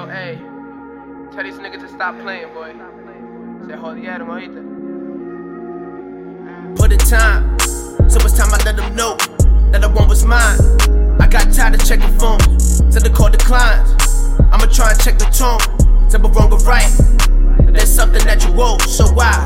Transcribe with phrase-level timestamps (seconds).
[0.00, 0.38] Yo, hey,
[1.30, 2.72] tell these niggas to stop playing, boy.
[3.66, 4.62] Say, jodieron, oíste.
[6.74, 7.58] Put in time,
[8.08, 9.18] so it's time I let them know
[9.72, 10.58] that the one was mine.
[11.20, 13.92] I got tired of checking phones, said the call declines.
[14.50, 15.60] I'ma try and check the tone,
[16.08, 16.90] said but wrong or right.
[17.68, 19.44] There's something that you owe, so I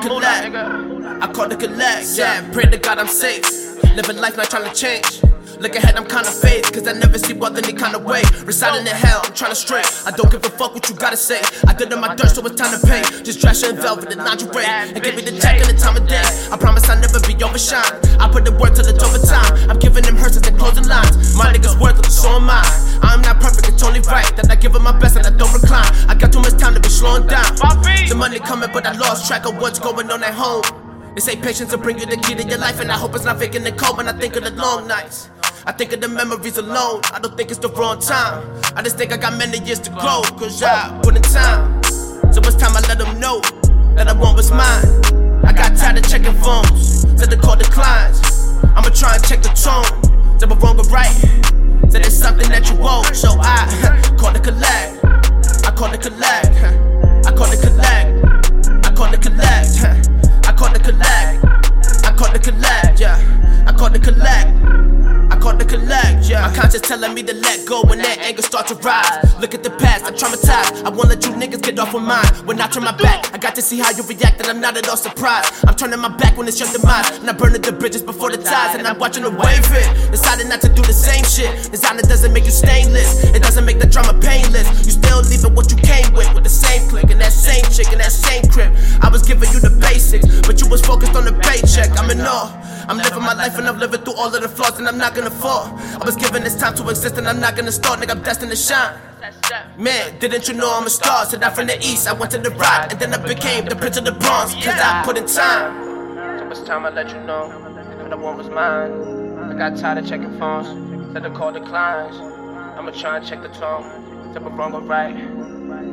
[0.00, 0.54] the collect.
[1.22, 2.50] I call the collect, yeah.
[2.52, 3.44] Pray to God I'm safe.
[3.94, 5.22] Living life not trying to change.
[5.60, 8.22] Look ahead, I'm kinda faded, cause I never see wealth any kind of way.
[8.44, 9.82] Residing in hell, I'm trying to stray.
[10.04, 11.40] I don't give a fuck what you gotta say.
[11.66, 13.02] I did in my dirt, so it's time to pay.
[13.22, 14.64] Just dress in velvet and lingerie.
[14.66, 16.22] And give me the check and the time of day.
[16.50, 17.94] I promise I'll never be overshine.
[18.18, 19.70] I put the work till it's overtime.
[19.70, 21.36] I'm giving them hearses and closing lines.
[21.36, 21.78] My niggas
[28.34, 30.64] The coming, but I lost track of what's going on at home.
[31.14, 33.24] They say patience will bring you the key to your life, and I hope it's
[33.24, 35.30] not vacant and cold when I think of the long nights.
[35.66, 37.02] I think of the memories alone.
[37.12, 38.42] I don't think it's the wrong time.
[38.74, 41.80] I just think I got many years to grow, cause I put in time.
[42.32, 43.40] So it's time I let them know
[43.94, 45.44] that I want what's mine.
[45.44, 48.20] I got tired of checking phones, said the call declines.
[48.74, 49.86] I'ma try and check the tone,
[50.40, 51.14] said but wrong or right.
[51.88, 53.70] Said it's something that you owe, so I
[66.64, 69.20] conscience telling me to let go when that anger starts to rise.
[69.38, 70.82] Look at the past, I'm traumatized.
[70.84, 72.24] I won't let you niggas get off of mine.
[72.48, 74.74] When I turn my back, I got to see how you react, and I'm not
[74.78, 75.52] at all surprised.
[75.68, 78.38] I'm turning my back when it's your demise, and I'm burning the bridges before the
[78.38, 80.10] ties, and I'm watching the wave hit.
[80.10, 81.70] Decided not to do the same shit.
[81.70, 84.64] Designer doesn't make you stainless, it doesn't make the drama painless.
[84.86, 87.92] You still leaving what you came with, with the same click and that same chick
[87.92, 88.72] and that same crib.
[89.02, 91.92] I was giving you the basics, but you was focused on the paycheck.
[92.00, 92.63] I'm in awe.
[92.88, 95.14] I'm living my life and I'm living through all of the flaws and I'm not
[95.14, 95.66] gonna fall.
[96.00, 98.10] I was given this time to exist and I'm not gonna start, nigga.
[98.10, 98.98] I'm destined to shine.
[99.78, 101.24] Man, didn't you know I'm a star?
[101.24, 103.74] Said I'm from the east, I went to the right, and then I became the
[103.76, 104.54] prince of the bronze.
[104.54, 106.38] Cause I put in time.
[106.38, 107.48] So it's time I let you know
[107.98, 108.92] that the one was mine.
[109.50, 112.16] I got tired of checking phones, said the call declines.
[112.16, 115.16] I'ma try and check the tone, said but wrong or right.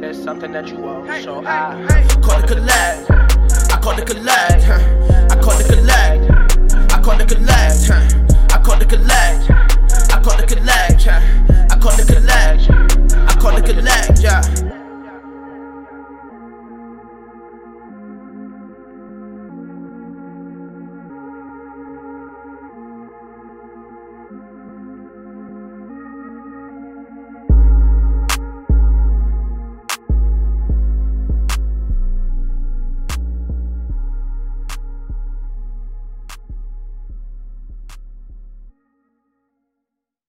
[0.00, 1.86] There's something that you owe, so I
[2.22, 3.10] Call the collect.
[3.72, 4.64] I call the collect.
[5.30, 6.39] I call the collect.
[7.10, 8.29] I call the collect.